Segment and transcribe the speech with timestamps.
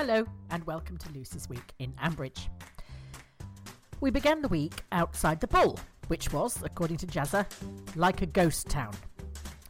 [0.00, 2.46] Hello, and welcome to Lucy's Week in Ambridge.
[4.00, 7.44] We began the week outside the Bull, which was, according to Jazzer,
[7.96, 8.94] like a ghost town.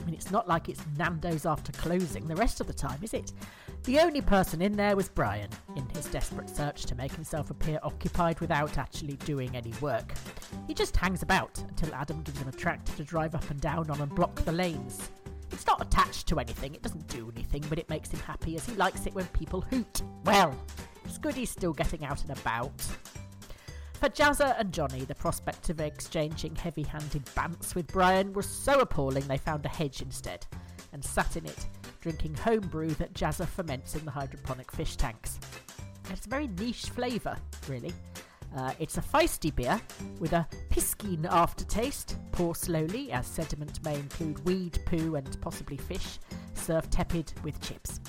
[0.00, 3.14] I mean, it's not like it's Nando's after closing the rest of the time, is
[3.14, 3.30] it?
[3.84, 7.78] The only person in there was Brian, in his desperate search to make himself appear
[7.84, 10.12] occupied without actually doing any work.
[10.66, 13.88] He just hangs about until Adam gives him a tractor to drive up and down
[13.90, 15.08] on and block the lanes.
[15.56, 18.66] It's not attached to anything, it doesn't do anything, but it makes him happy as
[18.66, 20.02] he likes it when people hoot.
[20.26, 20.54] Well,
[21.32, 22.78] he's still getting out and about.
[23.94, 28.80] For Jazzer and Johnny, the prospect of exchanging heavy handed bants with Brian was so
[28.80, 30.46] appalling they found a hedge instead
[30.92, 31.66] and sat in it,
[32.02, 35.40] drinking home brew that Jazzer ferments in the hydroponic fish tanks.
[36.10, 37.94] It's a very niche flavour, really.
[38.56, 39.78] Uh, it's a feisty beer
[40.18, 42.16] with a piscine aftertaste.
[42.32, 46.18] Pour slowly, as sediment may include weed, poo, and possibly fish.
[46.54, 48.00] Serve tepid with chips.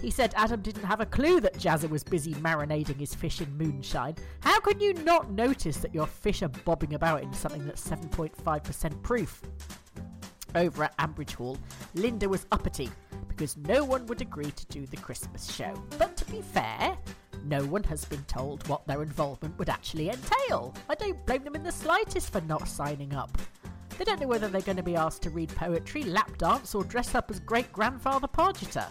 [0.00, 3.56] He said Adam didn't have a clue that Jazzer was busy marinating his fish in
[3.58, 4.14] moonshine.
[4.40, 9.02] How can you not notice that your fish are bobbing about in something that's 7.5%
[9.02, 9.42] proof?
[10.54, 11.58] Over at Ambridge Hall,
[11.94, 12.90] Linda was uppity
[13.26, 15.74] because no one would agree to do the Christmas show.
[15.98, 16.96] But to be fair,
[17.44, 20.74] no one has been told what their involvement would actually entail.
[20.88, 23.36] I don't blame them in the slightest for not signing up.
[23.98, 26.84] They don't know whether they're going to be asked to read poetry, lap dance, or
[26.84, 28.86] dress up as great grandfather Pargeter.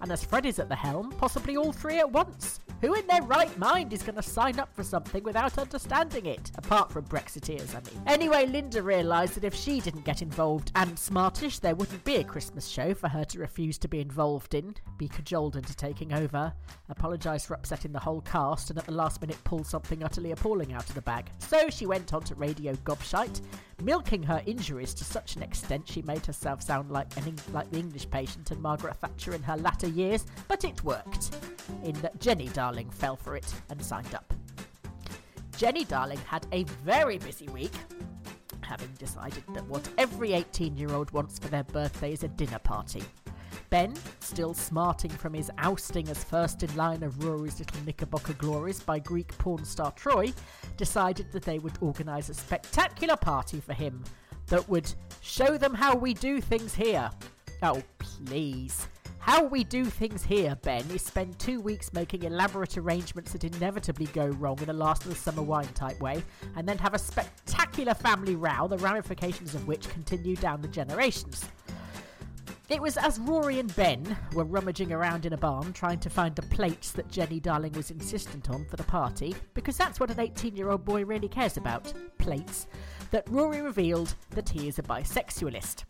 [0.00, 2.60] And as Fred is at the helm, possibly all three at once.
[2.80, 6.50] Who in their right mind is going to sign up for something without understanding it?
[6.56, 8.02] Apart from Brexiteers, I mean.
[8.06, 12.24] Anyway, Linda realised that if she didn't get involved and smartish, there wouldn't be a
[12.24, 16.54] Christmas show for her to refuse to be involved in, be cajoled into taking over,
[16.88, 20.72] apologise for upsetting the whole cast, and at the last minute pull something utterly appalling
[20.72, 21.30] out of the bag.
[21.38, 23.42] So she went on to Radio Gobshite,
[23.82, 27.78] milking her injuries to such an extent she made herself sound like an like the
[27.78, 31.36] English patient and Margaret Thatcher in her latter years, but it worked.
[31.84, 34.32] In that Jenny Darling fell for it and signed up.
[35.56, 37.72] Jenny Darling had a very busy week,
[38.62, 42.58] having decided that what every 18 year old wants for their birthday is a dinner
[42.58, 43.02] party.
[43.70, 48.80] Ben, still smarting from his ousting as first in line of Rory's little Knickerbocker glories
[48.80, 50.32] by Greek porn star Troy,
[50.76, 54.02] decided that they would organise a spectacular party for him
[54.48, 57.10] that would show them how we do things here.
[57.62, 58.88] Oh, please.
[59.20, 64.06] How we do things here, Ben, is spend two weeks making elaborate arrangements that inevitably
[64.06, 66.24] go wrong in a last of the summer wine type way,
[66.56, 71.44] and then have a spectacular family row, the ramifications of which continue down the generations.
[72.70, 76.36] It was as Rory and Ben were rummaging around in a barn trying to find
[76.36, 80.20] the plates that Jenny Darling was insistent on for the party, because that's what an
[80.20, 82.68] 18 year old boy really cares about plates,
[83.10, 85.82] that Rory revealed that he is a bisexualist.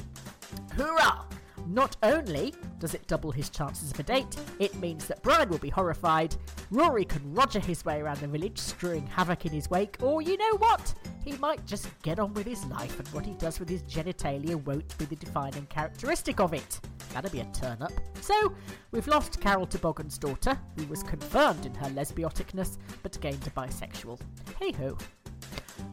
[0.74, 1.26] Hoorah!
[1.66, 5.58] Not only does it double his chances of a date, it means that Brian will
[5.58, 6.34] be horrified,
[6.70, 10.36] Rory can roger his way around the village, strewing havoc in his wake, or you
[10.36, 10.94] know what?
[11.24, 14.56] He might just get on with his life, and what he does with his genitalia
[14.64, 16.80] won't be the defining characteristic of it.
[17.12, 17.92] That'd be a turn up.
[18.20, 18.54] So,
[18.92, 24.20] we've lost Carol Toboggan's daughter, who was confirmed in her lesbioticness, but gained a bisexual.
[24.58, 24.96] Hey ho.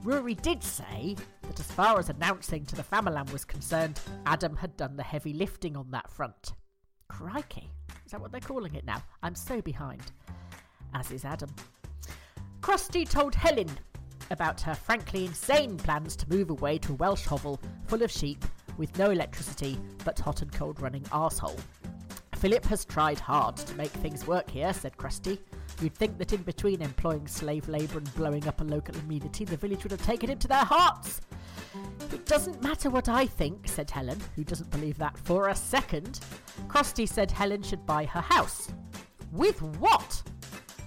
[0.04, 4.76] Rory did say that as far as announcing to the Famalam was concerned, Adam had
[4.78, 6.54] done the heavy lifting on that front.
[7.10, 7.70] Crikey,
[8.06, 9.04] is that what they're calling it now?
[9.24, 10.02] I'm so behind.
[10.94, 11.50] As is Adam.
[12.62, 13.70] Kirsty told Helen
[14.32, 18.44] about her frankly insane plans to move away to a Welsh hovel full of sheep
[18.78, 21.60] with no electricity but hot and cold running arsehole.
[22.36, 25.40] Philip has tried hard to make things work here, said Kirsty.
[25.82, 29.58] You'd think that in between employing slave labour and blowing up a local amenity, the
[29.58, 31.22] village would have taken him to their hearts.
[32.12, 36.20] It doesn't matter what I think, said Helen, who doesn't believe that for a second.
[36.68, 38.72] Kirsty said Helen should buy her house.
[39.32, 40.24] With what?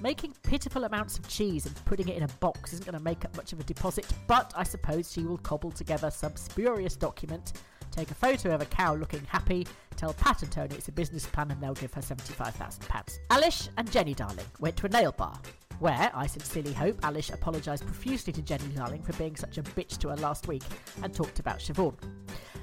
[0.00, 3.24] Making pitiful amounts of cheese and putting it in a box isn't going to make
[3.24, 7.52] up much of a deposit, but I suppose she will cobble together some spurious document,
[7.90, 9.66] take a photo of a cow looking happy,
[9.96, 13.18] tell Pat and Tony it's a business plan, and they'll give her £75,000.
[13.30, 15.38] Alish and Jenny Darling went to a nail bar,
[15.78, 19.98] where I sincerely hope Alish apologised profusely to Jenny Darling for being such a bitch
[19.98, 20.62] to her last week
[21.02, 21.94] and talked about Siobhan.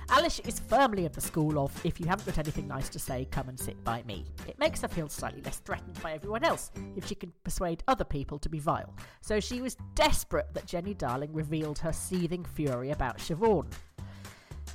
[0.10, 3.28] Alish is firmly of the school of if you haven't got anything nice to say,
[3.30, 4.24] come and sit by me.
[4.48, 8.06] It makes her feel slightly less threatened by everyone else if she can persuade other
[8.06, 8.96] people to be vile.
[9.20, 13.66] So she was desperate that Jenny Darling revealed her seething fury about Siobhan.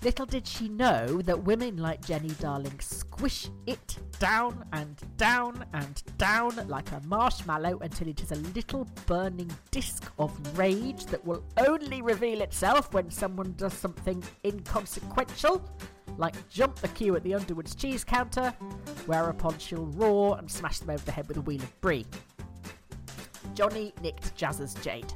[0.03, 6.03] Little did she know that women like Jenny Darling squish it down and down and
[6.19, 11.45] down like a marshmallow until it is a little burning disc of rage that will
[11.57, 15.63] only reveal itself when someone does something inconsequential,
[16.19, 18.51] like jump the queue at the Underwood's cheese counter,
[19.07, 22.07] whereupon she'll roar and smash them over the head with a wheel of brie.
[23.55, 25.13] Johnny nicked Jazz's jade.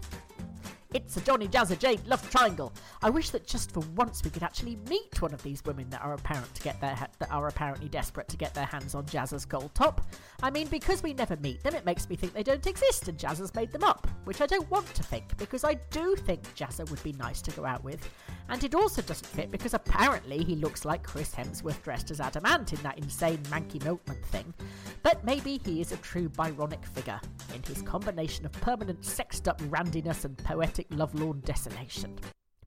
[0.96, 2.72] It's a Johnny Jazzer Jade love triangle.
[3.02, 6.02] I wish that just for once we could actually meet one of these women that
[6.02, 9.04] are apparent to get their ha- that are apparently desperate to get their hands on
[9.04, 10.00] Jazzer's gold top.
[10.42, 13.18] I mean, because we never meet them, it makes me think they don't exist and
[13.18, 16.88] Jazzer's made them up, which I don't want to think because I do think Jazzer
[16.90, 18.08] would be nice to go out with.
[18.48, 22.46] And it also doesn't fit because apparently he looks like Chris Hemsworth dressed as Adam
[22.46, 24.54] Ant in that insane Manky Milkman thing.
[25.02, 27.20] But maybe he is a true Byronic figure
[27.54, 32.16] in his combination of permanent sexed up randiness and poetic lovelorn desolation.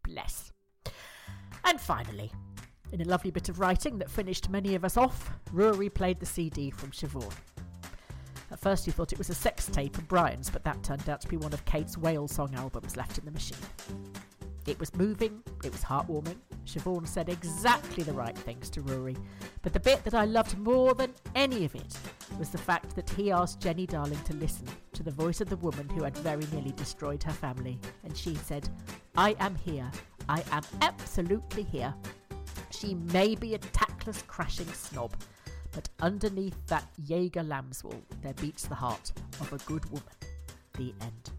[0.03, 0.51] Bless.
[1.65, 2.31] And finally,
[2.91, 6.25] in a lovely bit of writing that finished many of us off, Rory played the
[6.25, 7.33] CD from Siobhan.
[8.51, 11.21] At first, he thought it was a sex tape of Brian's, but that turned out
[11.21, 13.57] to be one of Kate's whale song albums left in the machine.
[14.65, 16.37] It was moving, it was heartwarming.
[16.65, 19.15] Siobhan said exactly the right things to Rory,
[19.61, 21.97] but the bit that I loved more than any of it
[22.37, 25.57] was the fact that he asked Jenny Darling to listen to the voice of the
[25.57, 28.69] woman who had very nearly destroyed her family, and she said,
[29.17, 29.89] I am here.
[30.27, 31.93] I am absolutely here.
[32.71, 35.15] She may be a tactless, crashing snob,
[35.71, 39.11] but underneath that Jaeger lambswool there beats the heart
[39.41, 40.03] of a good woman.
[40.73, 41.31] The end.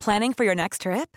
[0.00, 1.16] Planning for your next trip?